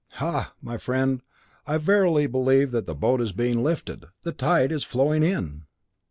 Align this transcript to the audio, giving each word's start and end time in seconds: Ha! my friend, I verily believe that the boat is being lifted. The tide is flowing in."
Ha! 0.13 0.55
my 0.63 0.79
friend, 0.79 1.21
I 1.67 1.77
verily 1.77 2.25
believe 2.25 2.71
that 2.71 2.87
the 2.87 2.95
boat 2.95 3.21
is 3.21 3.33
being 3.33 3.61
lifted. 3.61 4.05
The 4.23 4.31
tide 4.31 4.71
is 4.71 4.83
flowing 4.83 5.21
in." 5.21 5.65